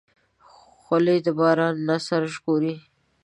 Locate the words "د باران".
1.25-1.75